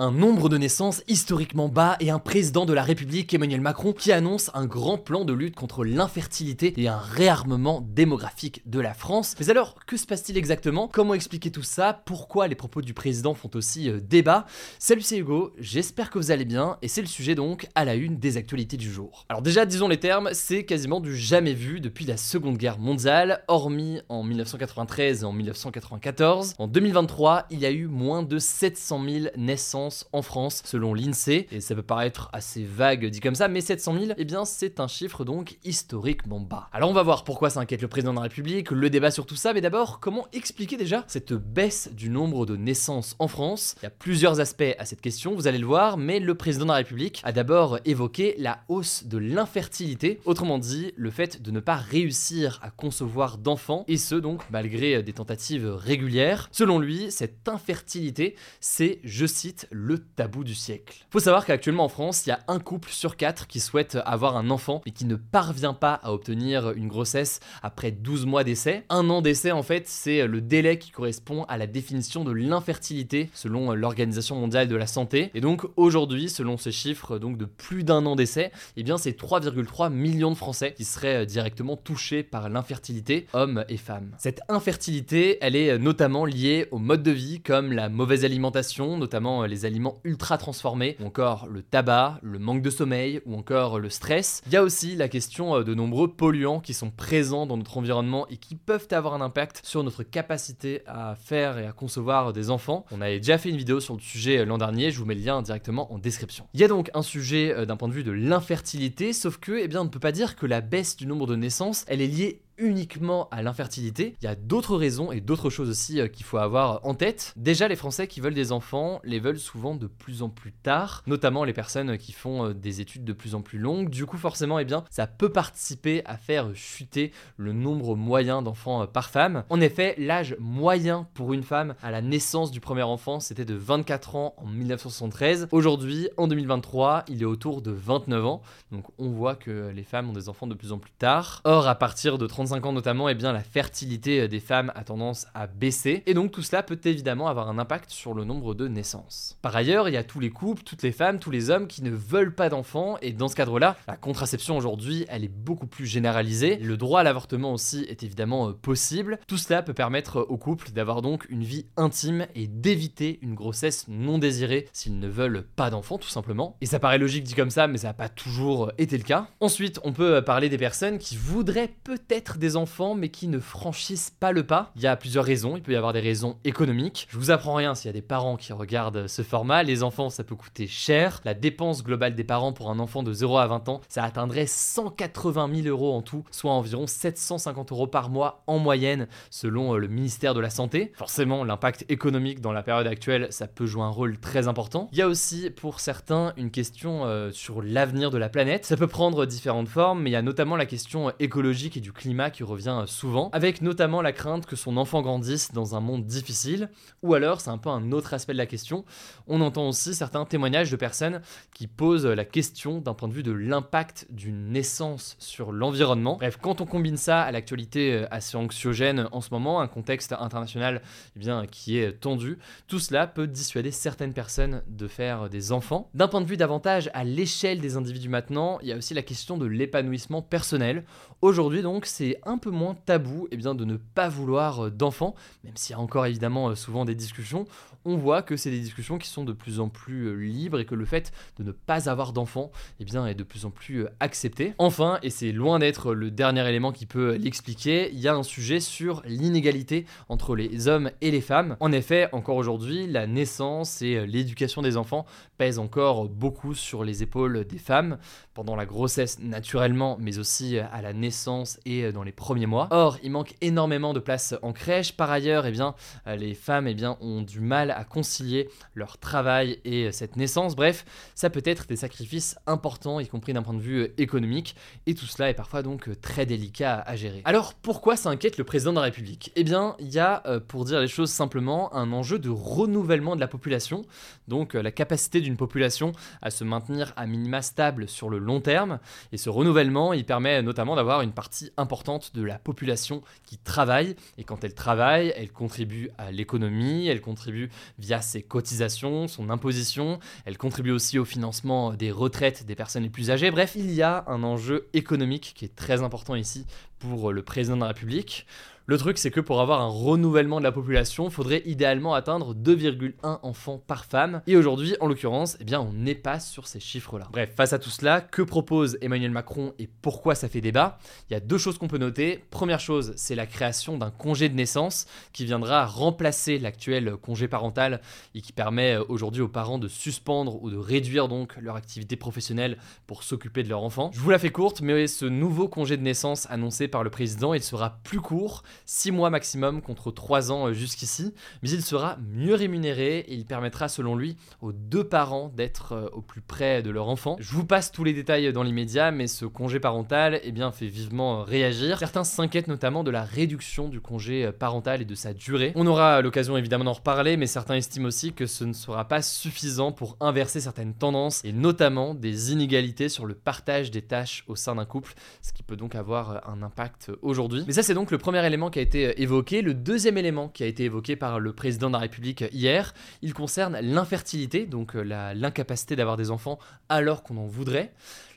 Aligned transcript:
Un 0.00 0.12
nombre 0.12 0.48
de 0.48 0.56
naissances 0.56 1.02
historiquement 1.08 1.68
bas 1.68 1.98
et 2.00 2.08
un 2.08 2.18
président 2.18 2.64
de 2.64 2.72
la 2.72 2.82
République, 2.82 3.34
Emmanuel 3.34 3.60
Macron, 3.60 3.92
qui 3.92 4.12
annonce 4.12 4.50
un 4.54 4.64
grand 4.64 4.96
plan 4.96 5.26
de 5.26 5.34
lutte 5.34 5.54
contre 5.54 5.84
l'infertilité 5.84 6.72
et 6.78 6.88
un 6.88 6.96
réarmement 6.96 7.86
démographique 7.86 8.62
de 8.64 8.80
la 8.80 8.94
France. 8.94 9.34
Mais 9.38 9.50
alors, 9.50 9.74
que 9.84 9.98
se 9.98 10.06
passe-t-il 10.06 10.38
exactement? 10.38 10.88
Comment 10.90 11.12
expliquer 11.12 11.50
tout 11.50 11.62
ça? 11.62 11.92
Pourquoi 12.06 12.48
les 12.48 12.54
propos 12.54 12.80
du 12.80 12.94
président 12.94 13.34
font 13.34 13.50
aussi 13.52 13.90
euh, 13.90 14.00
débat? 14.00 14.46
Salut, 14.78 15.02
c'est 15.02 15.18
Hugo, 15.18 15.52
j'espère 15.58 16.08
que 16.08 16.18
vous 16.18 16.30
allez 16.30 16.46
bien, 16.46 16.78
et 16.80 16.88
c'est 16.88 17.02
le 17.02 17.06
sujet 17.06 17.34
donc 17.34 17.68
à 17.74 17.84
la 17.84 17.94
une 17.94 18.18
des 18.18 18.38
actualités 18.38 18.78
du 18.78 18.90
jour. 18.90 19.26
Alors 19.28 19.42
déjà, 19.42 19.66
disons 19.66 19.88
les 19.88 20.00
termes, 20.00 20.30
c'est 20.32 20.64
quasiment 20.64 21.00
du 21.00 21.14
jamais 21.14 21.52
vu 21.52 21.78
depuis 21.78 22.06
la 22.06 22.16
Seconde 22.16 22.56
Guerre 22.56 22.78
mondiale, 22.78 23.44
hormis 23.48 24.00
en 24.08 24.22
1993 24.22 25.24
et 25.24 25.26
en 25.26 25.32
1994. 25.34 26.54
En 26.56 26.68
2023, 26.68 27.48
il 27.50 27.58
y 27.58 27.66
a 27.66 27.70
eu 27.70 27.86
moins 27.86 28.22
de 28.22 28.38
700 28.38 29.04
000 29.04 29.26
naissances 29.36 29.89
en 30.12 30.22
France, 30.22 30.62
selon 30.64 30.94
l'INSEE. 30.94 31.46
Et 31.50 31.60
ça 31.60 31.74
peut 31.74 31.82
paraître 31.82 32.28
assez 32.32 32.64
vague 32.64 33.06
dit 33.06 33.20
comme 33.20 33.34
ça, 33.34 33.48
mais 33.48 33.60
700 33.60 33.98
000, 33.98 34.12
eh 34.16 34.24
bien, 34.24 34.44
c'est 34.44 34.80
un 34.80 34.88
chiffre 34.88 35.24
donc 35.24 35.58
historiquement 35.64 36.40
bas. 36.40 36.68
Alors, 36.72 36.90
on 36.90 36.92
va 36.92 37.02
voir 37.02 37.24
pourquoi 37.24 37.50
ça 37.50 37.60
inquiète 37.60 37.82
le 37.82 37.88
président 37.88 38.12
de 38.12 38.16
la 38.16 38.22
République, 38.22 38.70
le 38.70 38.90
débat 38.90 39.10
sur 39.10 39.26
tout 39.26 39.36
ça, 39.36 39.52
mais 39.52 39.60
d'abord, 39.60 40.00
comment 40.00 40.26
expliquer 40.32 40.76
déjà 40.76 41.04
cette 41.06 41.32
baisse 41.32 41.90
du 41.92 42.10
nombre 42.10 42.46
de 42.46 42.56
naissances 42.56 43.16
en 43.18 43.28
France? 43.28 43.74
Il 43.80 43.84
y 43.84 43.86
a 43.86 43.90
plusieurs 43.90 44.40
aspects 44.40 44.74
à 44.78 44.84
cette 44.84 45.00
question, 45.00 45.34
vous 45.34 45.46
allez 45.46 45.58
le 45.58 45.66
voir, 45.66 45.96
mais 45.96 46.20
le 46.20 46.34
président 46.34 46.64
de 46.64 46.70
la 46.70 46.76
République 46.76 47.20
a 47.24 47.32
d'abord 47.32 47.78
évoqué 47.84 48.34
la 48.38 48.60
hausse 48.68 49.04
de 49.04 49.18
l'infertilité, 49.18 50.20
autrement 50.24 50.58
dit, 50.58 50.92
le 50.96 51.10
fait 51.10 51.42
de 51.42 51.50
ne 51.50 51.60
pas 51.60 51.76
réussir 51.76 52.58
à 52.62 52.70
concevoir 52.70 53.38
d'enfants, 53.38 53.84
et 53.88 53.96
ce 53.96 54.14
donc 54.14 54.42
malgré 54.50 55.02
des 55.02 55.12
tentatives 55.12 55.66
régulières. 55.66 56.48
Selon 56.52 56.78
lui, 56.78 57.10
cette 57.10 57.48
infertilité, 57.48 58.36
c'est, 58.60 59.00
je 59.04 59.26
cite, 59.26 59.68
le 59.70 59.98
tabou 59.98 60.44
du 60.44 60.54
siècle. 60.54 61.06
Faut 61.10 61.20
savoir 61.20 61.46
qu'actuellement 61.46 61.84
en 61.84 61.88
France, 61.88 62.26
il 62.26 62.30
y 62.30 62.32
a 62.32 62.40
un 62.48 62.58
couple 62.58 62.90
sur 62.90 63.16
quatre 63.16 63.46
qui 63.46 63.60
souhaite 63.60 63.98
avoir 64.04 64.36
un 64.36 64.50
enfant 64.50 64.82
et 64.84 64.90
qui 64.90 65.04
ne 65.04 65.16
parvient 65.16 65.74
pas 65.74 65.94
à 65.94 66.12
obtenir 66.12 66.72
une 66.72 66.88
grossesse 66.88 67.40
après 67.62 67.92
12 67.92 68.26
mois 68.26 68.44
d'essai. 68.44 68.84
Un 68.88 69.08
an 69.10 69.22
d'essai, 69.22 69.52
en 69.52 69.62
fait, 69.62 69.86
c'est 69.86 70.26
le 70.26 70.40
délai 70.40 70.78
qui 70.78 70.90
correspond 70.90 71.44
à 71.44 71.56
la 71.56 71.66
définition 71.66 72.24
de 72.24 72.32
l'infertilité 72.32 73.30
selon 73.32 73.72
l'Organisation 73.72 74.36
mondiale 74.36 74.68
de 74.68 74.76
la 74.76 74.86
santé. 74.86 75.30
Et 75.34 75.40
donc 75.40 75.64
aujourd'hui, 75.76 76.28
selon 76.28 76.56
ces 76.56 76.72
chiffres 76.72 77.18
donc 77.18 77.38
de 77.38 77.44
plus 77.44 77.84
d'un 77.84 78.04
an 78.06 78.16
d'essai, 78.16 78.50
eh 78.76 78.82
bien 78.82 78.98
c'est 78.98 79.18
3,3 79.18 79.92
millions 79.92 80.30
de 80.30 80.36
Français 80.36 80.74
qui 80.76 80.84
seraient 80.84 81.26
directement 81.26 81.76
touchés 81.76 82.22
par 82.22 82.48
l'infertilité, 82.48 83.26
hommes 83.32 83.64
et 83.68 83.76
femmes. 83.76 84.10
Cette 84.18 84.40
infertilité, 84.48 85.38
elle 85.40 85.54
est 85.54 85.78
notamment 85.78 86.24
liée 86.24 86.66
au 86.70 86.78
mode 86.78 87.02
de 87.02 87.10
vie 87.10 87.40
comme 87.40 87.72
la 87.72 87.88
mauvaise 87.88 88.24
alimentation, 88.24 88.96
notamment 88.98 89.44
les 89.44 89.59
aliments 89.64 89.98
ultra 90.04 90.38
transformés, 90.38 90.96
ou 91.00 91.06
encore 91.06 91.46
le 91.46 91.62
tabac, 91.62 92.18
le 92.22 92.38
manque 92.38 92.62
de 92.62 92.70
sommeil, 92.70 93.20
ou 93.26 93.34
encore 93.36 93.78
le 93.78 93.90
stress. 93.90 94.42
Il 94.46 94.52
y 94.52 94.56
a 94.56 94.62
aussi 94.62 94.96
la 94.96 95.08
question 95.08 95.56
euh, 95.56 95.64
de 95.64 95.74
nombreux 95.74 96.12
polluants 96.12 96.60
qui 96.60 96.74
sont 96.74 96.90
présents 96.90 97.46
dans 97.46 97.56
notre 97.56 97.78
environnement 97.78 98.26
et 98.28 98.36
qui 98.36 98.54
peuvent 98.54 98.88
avoir 98.90 99.14
un 99.14 99.20
impact 99.20 99.60
sur 99.64 99.84
notre 99.84 100.02
capacité 100.02 100.82
à 100.86 101.14
faire 101.14 101.58
et 101.58 101.66
à 101.66 101.72
concevoir 101.72 102.32
des 102.32 102.50
enfants. 102.50 102.84
On 102.90 103.00
avait 103.00 103.18
déjà 103.18 103.38
fait 103.38 103.50
une 103.50 103.56
vidéo 103.56 103.80
sur 103.80 103.94
le 103.94 104.00
sujet 104.00 104.38
euh, 104.38 104.44
l'an 104.44 104.58
dernier, 104.58 104.90
je 104.90 104.98
vous 104.98 105.04
mets 105.04 105.14
le 105.14 105.22
lien 105.22 105.42
directement 105.42 105.92
en 105.92 105.98
description. 105.98 106.46
Il 106.54 106.60
y 106.60 106.64
a 106.64 106.68
donc 106.68 106.90
un 106.94 107.02
sujet 107.02 107.54
euh, 107.54 107.66
d'un 107.66 107.76
point 107.76 107.88
de 107.88 107.94
vue 107.94 108.04
de 108.04 108.12
l'infertilité, 108.12 109.12
sauf 109.12 109.38
que, 109.38 109.52
eh 109.52 109.68
bien, 109.68 109.82
on 109.82 109.84
ne 109.84 109.88
peut 109.88 110.00
pas 110.00 110.12
dire 110.12 110.36
que 110.36 110.46
la 110.46 110.60
baisse 110.60 110.96
du 110.96 111.06
nombre 111.06 111.26
de 111.26 111.36
naissances, 111.36 111.84
elle 111.88 112.00
est 112.00 112.06
liée 112.06 112.42
uniquement 112.60 113.28
à 113.30 113.42
l'infertilité. 113.42 114.14
Il 114.20 114.24
y 114.24 114.28
a 114.28 114.34
d'autres 114.34 114.76
raisons 114.76 115.10
et 115.12 115.20
d'autres 115.20 115.50
choses 115.50 115.70
aussi 115.70 116.00
euh, 116.00 116.08
qu'il 116.08 116.24
faut 116.24 116.38
avoir 116.38 116.80
en 116.84 116.94
tête. 116.94 117.32
Déjà, 117.36 117.68
les 117.68 117.76
Français 117.76 118.06
qui 118.06 118.20
veulent 118.20 118.34
des 118.34 118.52
enfants 118.52 119.00
les 119.04 119.18
veulent 119.18 119.38
souvent 119.38 119.74
de 119.74 119.86
plus 119.86 120.22
en 120.22 120.28
plus 120.28 120.52
tard, 120.52 121.02
notamment 121.06 121.44
les 121.44 121.52
personnes 121.52 121.96
qui 121.98 122.12
font 122.12 122.46
euh, 122.46 122.54
des 122.54 122.80
études 122.80 123.04
de 123.04 123.12
plus 123.12 123.34
en 123.34 123.42
plus 123.42 123.58
longues. 123.58 123.88
Du 123.88 124.06
coup, 124.06 124.18
forcément, 124.18 124.58
eh 124.58 124.64
bien, 124.64 124.84
ça 124.90 125.06
peut 125.06 125.30
participer 125.30 126.02
à 126.04 126.16
faire 126.16 126.54
chuter 126.54 127.12
le 127.36 127.52
nombre 127.52 127.96
moyen 127.96 128.42
d'enfants 128.42 128.82
euh, 128.82 128.86
par 128.86 129.10
femme. 129.10 129.44
En 129.48 129.60
effet, 129.60 129.94
l'âge 129.98 130.36
moyen 130.38 131.08
pour 131.14 131.32
une 131.32 131.42
femme 131.42 131.74
à 131.82 131.90
la 131.90 132.02
naissance 132.02 132.50
du 132.50 132.60
premier 132.60 132.82
enfant, 132.82 133.20
c'était 133.20 133.44
de 133.44 133.54
24 133.54 134.16
ans 134.16 134.34
en 134.36 134.46
1973. 134.46 135.48
Aujourd'hui, 135.50 136.08
en 136.16 136.28
2023, 136.28 137.04
il 137.08 137.22
est 137.22 137.26
autour 137.26 137.62
de 137.62 137.70
29 137.70 138.26
ans. 138.26 138.42
Donc, 138.70 138.84
on 138.98 139.08
voit 139.08 139.36
que 139.36 139.70
les 139.74 139.84
femmes 139.84 140.10
ont 140.10 140.12
des 140.12 140.28
enfants 140.28 140.46
de 140.46 140.54
plus 140.54 140.72
en 140.72 140.78
plus 140.78 140.92
tard. 140.92 141.40
Or, 141.44 141.66
à 141.66 141.74
partir 141.74 142.18
de 142.18 142.26
35 142.26 142.49
ans 142.52 142.72
notamment, 142.72 143.08
eh 143.08 143.14
bien, 143.14 143.32
la 143.32 143.42
fertilité 143.42 144.20
euh, 144.20 144.28
des 144.28 144.40
femmes 144.40 144.72
a 144.74 144.84
tendance 144.84 145.26
à 145.34 145.46
baisser. 145.46 146.02
Et 146.06 146.14
donc 146.14 146.30
tout 146.30 146.42
cela 146.42 146.62
peut 146.62 146.78
évidemment 146.84 147.28
avoir 147.28 147.48
un 147.48 147.58
impact 147.58 147.90
sur 147.90 148.14
le 148.14 148.24
nombre 148.24 148.54
de 148.54 148.68
naissances. 148.68 149.38
Par 149.42 149.54
ailleurs, 149.54 149.88
il 149.88 149.92
y 149.92 149.96
a 149.96 150.04
tous 150.04 150.20
les 150.20 150.30
couples, 150.30 150.62
toutes 150.62 150.82
les 150.82 150.92
femmes, 150.92 151.18
tous 151.18 151.30
les 151.30 151.50
hommes 151.50 151.66
qui 151.66 151.82
ne 151.82 151.90
veulent 151.90 152.34
pas 152.34 152.48
d'enfants. 152.48 152.96
Et 153.02 153.12
dans 153.12 153.28
ce 153.28 153.36
cadre-là, 153.36 153.76
la 153.88 153.96
contraception 153.96 154.56
aujourd'hui, 154.56 155.06
elle 155.08 155.24
est 155.24 155.28
beaucoup 155.28 155.66
plus 155.66 155.86
généralisée. 155.86 156.56
Le 156.56 156.76
droit 156.76 157.00
à 157.00 157.02
l'avortement 157.02 157.52
aussi 157.52 157.84
est 157.88 158.02
évidemment 158.02 158.48
euh, 158.48 158.52
possible. 158.52 159.18
Tout 159.26 159.38
cela 159.38 159.62
peut 159.62 159.74
permettre 159.74 160.18
euh, 160.18 160.26
aux 160.28 160.38
couples 160.38 160.70
d'avoir 160.70 161.02
donc 161.02 161.26
une 161.28 161.44
vie 161.44 161.66
intime 161.76 162.26
et 162.34 162.46
d'éviter 162.46 163.18
une 163.22 163.34
grossesse 163.34 163.86
non 163.88 164.18
désirée 164.18 164.68
s'ils 164.72 164.98
ne 164.98 165.08
veulent 165.08 165.46
pas 165.56 165.70
d'enfants 165.70 165.98
tout 165.98 166.08
simplement. 166.08 166.56
Et 166.60 166.66
ça 166.66 166.78
paraît 166.78 166.98
logique 166.98 167.24
dit 167.24 167.34
comme 167.34 167.50
ça, 167.50 167.66
mais 167.66 167.78
ça 167.78 167.88
n'a 167.88 167.94
pas 167.94 168.08
toujours 168.08 168.72
été 168.78 168.96
le 168.96 169.04
cas. 169.04 169.28
Ensuite, 169.40 169.80
on 169.84 169.92
peut 169.92 170.22
parler 170.22 170.48
des 170.48 170.58
personnes 170.58 170.98
qui 170.98 171.16
voudraient 171.16 171.72
peut-être 171.84 172.29
des 172.38 172.56
enfants 172.56 172.94
mais 172.94 173.08
qui 173.08 173.28
ne 173.28 173.38
franchissent 173.38 174.10
pas 174.10 174.32
le 174.32 174.44
pas. 174.44 174.72
Il 174.76 174.82
y 174.82 174.86
a 174.86 174.96
plusieurs 174.96 175.24
raisons, 175.24 175.56
il 175.56 175.62
peut 175.62 175.72
y 175.72 175.76
avoir 175.76 175.92
des 175.92 176.00
raisons 176.00 176.36
économiques. 176.44 177.06
Je 177.10 177.16
vous 177.16 177.30
apprends 177.30 177.54
rien 177.54 177.74
s'il 177.74 177.88
y 177.88 177.90
a 177.90 177.92
des 177.92 178.02
parents 178.02 178.36
qui 178.36 178.52
regardent 178.52 179.06
ce 179.06 179.22
format, 179.22 179.62
les 179.62 179.82
enfants 179.82 180.10
ça 180.10 180.24
peut 180.24 180.36
coûter 180.36 180.66
cher. 180.66 181.20
La 181.24 181.34
dépense 181.34 181.82
globale 181.84 182.14
des 182.14 182.24
parents 182.24 182.52
pour 182.52 182.70
un 182.70 182.78
enfant 182.78 183.02
de 183.02 183.12
0 183.12 183.38
à 183.38 183.46
20 183.46 183.68
ans, 183.68 183.80
ça 183.88 184.04
atteindrait 184.04 184.46
180 184.46 185.50
000 185.62 185.68
euros 185.68 185.94
en 185.94 186.02
tout, 186.02 186.24
soit 186.30 186.52
environ 186.52 186.86
750 186.86 187.72
euros 187.72 187.86
par 187.86 188.10
mois 188.10 188.42
en 188.46 188.58
moyenne 188.58 189.08
selon 189.30 189.74
euh, 189.74 189.78
le 189.78 189.88
ministère 189.88 190.34
de 190.34 190.40
la 190.40 190.50
Santé. 190.50 190.92
Forcément, 190.94 191.44
l'impact 191.44 191.84
économique 191.88 192.40
dans 192.40 192.52
la 192.52 192.62
période 192.62 192.86
actuelle, 192.86 193.28
ça 193.30 193.46
peut 193.46 193.66
jouer 193.66 193.82
un 193.82 193.88
rôle 193.88 194.18
très 194.18 194.48
important. 194.48 194.88
Il 194.92 194.98
y 194.98 195.02
a 195.02 195.08
aussi 195.08 195.50
pour 195.50 195.80
certains 195.80 196.32
une 196.36 196.50
question 196.50 197.04
euh, 197.04 197.30
sur 197.30 197.62
l'avenir 197.62 198.10
de 198.10 198.18
la 198.18 198.28
planète. 198.28 198.64
Ça 198.66 198.76
peut 198.76 198.86
prendre 198.86 199.26
différentes 199.26 199.68
formes, 199.68 200.02
mais 200.02 200.10
il 200.10 200.12
y 200.12 200.16
a 200.16 200.22
notamment 200.22 200.56
la 200.56 200.66
question 200.66 201.12
écologique 201.18 201.76
et 201.76 201.80
du 201.80 201.92
climat 201.92 202.19
qui 202.28 202.42
revient 202.42 202.84
souvent, 202.86 203.30
avec 203.32 203.62
notamment 203.62 204.02
la 204.02 204.12
crainte 204.12 204.44
que 204.44 204.56
son 204.56 204.76
enfant 204.76 205.00
grandisse 205.00 205.52
dans 205.52 205.74
un 205.74 205.80
monde 205.80 206.04
difficile, 206.04 206.68
ou 207.02 207.14
alors 207.14 207.40
c'est 207.40 207.50
un 207.50 207.56
peu 207.56 207.70
un 207.70 207.92
autre 207.92 208.12
aspect 208.12 208.34
de 208.34 208.38
la 208.38 208.46
question, 208.46 208.84
on 209.26 209.40
entend 209.40 209.68
aussi 209.68 209.94
certains 209.94 210.26
témoignages 210.26 210.70
de 210.70 210.76
personnes 210.76 211.22
qui 211.54 211.66
posent 211.66 212.06
la 212.06 212.24
question 212.26 212.80
d'un 212.80 212.92
point 212.92 213.08
de 213.08 213.14
vue 213.14 213.22
de 213.22 213.32
l'impact 213.32 214.06
d'une 214.10 214.50
naissance 214.50 215.16
sur 215.18 215.52
l'environnement. 215.52 216.16
Bref, 216.16 216.38
quand 216.40 216.60
on 216.60 216.66
combine 216.66 216.96
ça 216.96 217.22
à 217.22 217.30
l'actualité 217.30 217.94
euh, 217.94 218.06
assez 218.10 218.36
anxiogène 218.36 219.08
en 219.12 219.20
ce 219.20 219.30
moment, 219.30 219.60
un 219.60 219.68
contexte 219.68 220.12
international 220.12 220.82
eh 221.16 221.18
bien, 221.18 221.46
qui 221.46 221.78
est 221.78 221.92
tendu, 221.92 222.38
tout 222.66 222.78
cela 222.80 223.06
peut 223.06 223.26
dissuader 223.26 223.70
certaines 223.70 224.12
personnes 224.12 224.62
de 224.66 224.88
faire 224.88 225.28
des 225.28 225.52
enfants. 225.52 225.88
D'un 225.94 226.08
point 226.08 226.20
de 226.20 226.26
vue 226.26 226.36
davantage 226.36 226.90
à 226.92 227.04
l'échelle 227.04 227.60
des 227.60 227.76
individus 227.76 228.08
maintenant, 228.08 228.58
il 228.62 228.68
y 228.68 228.72
a 228.72 228.76
aussi 228.76 228.94
la 228.94 229.02
question 229.02 229.38
de 229.38 229.46
l'épanouissement 229.46 230.22
personnel. 230.22 230.84
Aujourd'hui 231.22 231.62
donc, 231.62 231.86
c'est 231.86 232.09
un 232.24 232.38
peu 232.38 232.50
moins 232.50 232.74
tabou 232.86 233.28
eh 233.30 233.36
bien, 233.36 233.54
de 233.54 233.64
ne 233.64 233.76
pas 233.76 234.08
vouloir 234.08 234.66
euh, 234.66 234.70
d'enfants, 234.70 235.14
même 235.44 235.56
s'il 235.56 235.74
y 235.74 235.78
a 235.78 235.80
encore 235.80 236.06
évidemment 236.06 236.48
euh, 236.48 236.54
souvent 236.54 236.84
des 236.84 236.94
discussions, 236.94 237.46
on 237.84 237.96
voit 237.96 238.22
que 238.22 238.36
c'est 238.36 238.50
des 238.50 238.60
discussions 238.60 238.98
qui 238.98 239.08
sont 239.08 239.24
de 239.24 239.32
plus 239.32 239.60
en 239.60 239.68
plus 239.68 240.08
euh, 240.08 240.14
libres 240.14 240.60
et 240.60 240.64
que 240.66 240.74
le 240.74 240.84
fait 240.84 241.12
de 241.38 241.44
ne 241.44 241.52
pas 241.52 241.88
avoir 241.88 242.12
d'enfants 242.12 242.50
eh 242.78 242.84
bien, 242.84 243.06
est 243.06 243.14
de 243.14 243.22
plus 243.22 243.44
en 243.44 243.50
plus 243.50 243.86
accepté. 244.00 244.54
Enfin, 244.58 244.98
et 245.02 245.10
c'est 245.10 245.32
loin 245.32 245.58
d'être 245.58 245.94
le 245.94 246.10
dernier 246.10 246.46
élément 246.48 246.72
qui 246.72 246.86
peut 246.86 247.14
l'expliquer, 247.14 247.90
il 247.92 248.00
y 248.00 248.08
a 248.08 248.14
un 248.14 248.22
sujet 248.22 248.60
sur 248.60 249.02
l'inégalité 249.06 249.86
entre 250.08 250.36
les 250.36 250.68
hommes 250.68 250.90
et 251.00 251.10
les 251.10 251.20
femmes. 251.20 251.56
En 251.60 251.72
effet, 251.72 252.08
encore 252.12 252.36
aujourd'hui, 252.36 252.86
la 252.86 253.06
naissance 253.06 253.82
et 253.82 254.06
l'éducation 254.06 254.62
des 254.62 254.76
enfants 254.76 255.06
pèsent 255.38 255.58
encore 255.58 256.08
beaucoup 256.08 256.54
sur 256.54 256.84
les 256.84 257.02
épaules 257.02 257.44
des 257.44 257.58
femmes, 257.58 257.98
pendant 258.34 258.56
la 258.56 258.66
grossesse 258.66 259.18
naturellement, 259.20 259.96
mais 260.00 260.18
aussi 260.18 260.58
à 260.58 260.82
la 260.82 260.92
naissance 260.92 261.58
et 261.64 261.92
dans 261.92 261.99
les 262.02 262.12
premiers 262.12 262.46
mois. 262.46 262.68
Or, 262.70 262.98
il 263.02 263.10
manque 263.10 263.34
énormément 263.40 263.92
de 263.92 264.00
places 264.00 264.34
en 264.42 264.52
crèche. 264.52 264.96
Par 264.96 265.10
ailleurs, 265.10 265.46
eh 265.46 265.50
bien, 265.50 265.74
les 266.06 266.34
femmes 266.34 266.66
eh 266.66 266.74
bien, 266.74 266.96
ont 267.00 267.22
du 267.22 267.40
mal 267.40 267.70
à 267.70 267.84
concilier 267.84 268.48
leur 268.74 268.98
travail 268.98 269.60
et 269.64 269.92
cette 269.92 270.16
naissance. 270.16 270.56
Bref, 270.56 270.84
ça 271.14 271.30
peut 271.30 271.42
être 271.44 271.66
des 271.66 271.76
sacrifices 271.76 272.36
importants, 272.46 273.00
y 273.00 273.08
compris 273.08 273.32
d'un 273.32 273.42
point 273.42 273.54
de 273.54 273.60
vue 273.60 273.88
économique, 273.98 274.56
et 274.86 274.94
tout 274.94 275.06
cela 275.06 275.30
est 275.30 275.34
parfois 275.34 275.62
donc 275.62 275.88
très 276.00 276.26
délicat 276.26 276.82
à 276.86 276.96
gérer. 276.96 277.22
Alors, 277.24 277.54
pourquoi 277.54 277.96
ça 277.96 278.10
inquiète 278.10 278.38
le 278.38 278.44
président 278.44 278.72
de 278.72 278.76
la 278.76 278.82
République? 278.82 279.32
Eh 279.36 279.44
bien, 279.44 279.76
il 279.78 279.88
y 279.88 279.98
a, 279.98 280.22
euh, 280.26 280.40
pour 280.40 280.64
dire 280.64 280.80
les 280.80 280.88
choses 280.88 281.10
simplement, 281.10 281.74
un 281.74 281.92
enjeu 281.92 282.18
de 282.18 282.28
renouvellement 282.30 283.16
de 283.16 283.20
la 283.20 283.28
population, 283.28 283.84
donc 284.28 284.54
euh, 284.54 284.62
la 284.62 284.70
capacité 284.70 285.20
d'une 285.20 285.36
population 285.36 285.92
à 286.22 286.30
se 286.30 286.44
maintenir 286.44 286.92
à 286.96 287.06
minima 287.06 287.42
stable 287.42 287.88
sur 287.88 288.08
le 288.08 288.18
long 288.18 288.40
terme, 288.40 288.78
et 289.12 289.16
ce 289.16 289.28
renouvellement, 289.28 289.92
il 289.92 290.04
permet 290.04 290.42
notamment 290.42 290.76
d'avoir 290.76 291.02
une 291.02 291.12
partie 291.12 291.50
importante 291.56 291.89
de 291.98 292.22
la 292.22 292.38
population 292.38 293.02
qui 293.24 293.38
travaille, 293.38 293.96
et 294.18 294.24
quand 294.24 294.44
elle 294.44 294.54
travaille, 294.54 295.12
elle 295.16 295.32
contribue 295.32 295.90
à 295.98 296.10
l'économie, 296.10 296.86
elle 296.86 297.00
contribue 297.00 297.50
via 297.78 298.00
ses 298.00 298.22
cotisations, 298.22 299.08
son 299.08 299.30
imposition, 299.30 299.98
elle 300.24 300.38
contribue 300.38 300.70
aussi 300.70 300.98
au 300.98 301.04
financement 301.04 301.72
des 301.74 301.90
retraites 301.90 302.46
des 302.46 302.54
personnes 302.54 302.82
les 302.82 302.90
plus 302.90 303.10
âgées. 303.10 303.30
Bref, 303.30 303.52
il 303.56 303.72
y 303.72 303.82
a 303.82 304.04
un 304.06 304.22
enjeu 304.22 304.68
économique 304.72 305.32
qui 305.34 305.44
est 305.44 305.56
très 305.56 305.82
important 305.82 306.14
ici 306.14 306.46
pour 306.78 307.12
le 307.12 307.22
président 307.22 307.56
de 307.56 307.62
la 307.62 307.68
République. 307.68 308.26
Le 308.70 308.78
truc, 308.78 308.98
c'est 308.98 309.10
que 309.10 309.18
pour 309.18 309.40
avoir 309.40 309.62
un 309.62 309.66
renouvellement 309.66 310.38
de 310.38 310.44
la 310.44 310.52
population, 310.52 311.06
il 311.06 311.10
faudrait 311.10 311.42
idéalement 311.44 311.92
atteindre 311.92 312.36
2,1 312.36 312.92
enfants 313.02 313.58
par 313.58 313.84
femme. 313.84 314.22
Et 314.28 314.36
aujourd'hui, 314.36 314.76
en 314.78 314.86
l'occurrence, 314.86 315.36
eh 315.40 315.56
on 315.56 315.72
n'est 315.72 315.96
pas 315.96 316.20
sur 316.20 316.46
ces 316.46 316.60
chiffres-là. 316.60 317.08
Bref, 317.10 317.30
face 317.34 317.52
à 317.52 317.58
tout 317.58 317.68
cela, 317.68 318.00
que 318.00 318.22
propose 318.22 318.78
Emmanuel 318.80 319.10
Macron 319.10 319.54
et 319.58 319.66
pourquoi 319.66 320.14
ça 320.14 320.28
fait 320.28 320.40
débat? 320.40 320.78
Il 321.08 321.14
y 321.14 321.16
a 321.16 321.20
deux 321.20 321.36
choses 321.36 321.58
qu'on 321.58 321.66
peut 321.66 321.78
noter. 321.78 322.22
Première 322.30 322.60
chose, 322.60 322.92
c'est 322.94 323.16
la 323.16 323.26
création 323.26 323.76
d'un 323.76 323.90
congé 323.90 324.28
de 324.28 324.36
naissance 324.36 324.86
qui 325.12 325.24
viendra 325.24 325.66
remplacer 325.66 326.38
l'actuel 326.38 326.94
congé 326.94 327.26
parental 327.26 327.80
et 328.14 328.20
qui 328.20 328.32
permet 328.32 328.76
euh, 328.76 328.84
aujourd'hui 328.88 329.22
aux 329.22 329.26
parents 329.26 329.58
de 329.58 329.66
suspendre 329.66 330.40
ou 330.44 330.48
de 330.48 330.56
réduire 330.56 331.08
donc 331.08 331.36
leur 331.40 331.56
activité 331.56 331.96
professionnelle 331.96 332.56
pour 332.86 333.02
s'occuper 333.02 333.42
de 333.42 333.48
leur 333.48 333.64
enfant. 333.64 333.90
Je 333.92 333.98
vous 333.98 334.10
la 334.10 334.20
fais 334.20 334.30
courte, 334.30 334.60
mais 334.60 334.86
ce 334.86 335.06
nouveau 335.06 335.48
congé 335.48 335.76
de 335.76 335.82
naissance 335.82 336.30
annoncé 336.30 336.68
par 336.68 336.84
le 336.84 336.90
président, 336.90 337.34
il 337.34 337.42
sera 337.42 337.80
plus 337.82 338.00
court 338.00 338.44
6 338.66 338.92
mois 338.92 339.10
maximum 339.10 339.62
contre 339.62 339.90
3 339.90 340.32
ans 340.32 340.48
euh, 340.48 340.52
jusqu'ici, 340.52 341.14
mais 341.42 341.50
il 341.50 341.62
sera 341.62 341.96
mieux 342.12 342.34
rémunéré 342.34 342.98
et 343.00 343.14
il 343.14 343.24
permettra 343.24 343.68
selon 343.68 343.96
lui 343.96 344.16
aux 344.40 344.52
deux 344.52 344.84
parents 344.84 345.28
d'être 345.34 345.72
euh, 345.72 345.88
au 345.92 346.00
plus 346.00 346.20
près 346.20 346.62
de 346.62 346.70
leur 346.70 346.88
enfant. 346.88 347.16
Je 347.20 347.32
vous 347.32 347.44
passe 347.44 347.72
tous 347.72 347.84
les 347.84 347.92
détails 347.92 348.32
dans 348.32 348.42
l'immédiat, 348.42 348.90
mais 348.90 349.06
ce 349.06 349.24
congé 349.24 349.60
parental 349.60 350.20
eh 350.22 350.32
bien, 350.32 350.52
fait 350.52 350.66
vivement 350.66 351.20
euh, 351.20 351.22
réagir. 351.22 351.78
Certains 351.78 352.04
s'inquiètent 352.04 352.48
notamment 352.48 352.84
de 352.84 352.90
la 352.90 353.02
réduction 353.02 353.68
du 353.68 353.80
congé 353.80 354.30
parental 354.32 354.82
et 354.82 354.84
de 354.84 354.94
sa 354.94 355.14
durée. 355.14 355.52
On 355.54 355.66
aura 355.66 356.00
l'occasion 356.02 356.36
évidemment 356.36 356.64
d'en 356.64 356.72
reparler, 356.72 357.16
mais 357.16 357.26
certains 357.26 357.54
estiment 357.54 357.88
aussi 357.88 358.12
que 358.12 358.26
ce 358.26 358.44
ne 358.44 358.52
sera 358.52 358.86
pas 358.86 359.02
suffisant 359.02 359.72
pour 359.72 359.96
inverser 360.00 360.40
certaines 360.40 360.74
tendances 360.74 361.24
et 361.24 361.32
notamment 361.32 361.94
des 361.94 362.32
inégalités 362.32 362.88
sur 362.88 363.06
le 363.06 363.14
partage 363.14 363.70
des 363.70 363.82
tâches 363.82 364.24
au 364.28 364.36
sein 364.36 364.54
d'un 364.54 364.64
couple, 364.64 364.94
ce 365.22 365.32
qui 365.32 365.42
peut 365.42 365.56
donc 365.56 365.74
avoir 365.74 366.28
un 366.28 366.42
impact 366.42 366.90
aujourd'hui. 367.02 367.44
Mais 367.46 367.52
ça 367.52 367.62
c'est 367.62 367.74
donc 367.74 367.90
le 367.90 367.98
premier 367.98 368.24
élément 368.24 368.39
qui 368.48 368.60
a 368.60 368.62
été 368.62 368.86
euh, 368.86 368.92
évoqué. 368.96 369.42
Le 369.42 369.52
deuxième 369.52 369.98
élément 369.98 370.28
qui 370.28 370.42
a 370.42 370.46
été 370.46 370.64
évoqué 370.64 370.96
par 370.96 371.20
le 371.20 371.34
président 371.34 371.68
de 371.68 371.74
la 371.74 371.80
République 371.80 372.24
hier, 372.32 372.72
il 373.02 373.12
concerne 373.12 373.58
l'infertilité, 373.60 374.46
donc 374.46 374.74
euh, 374.74 375.12
l'incapacité 375.14 375.76
d'avoir 375.76 375.98
des 375.98 376.10
enfants 376.10 376.38
alors 376.70 377.02
qu'on 377.02 377.18
en 377.18 377.26
voudrait. 377.26 377.72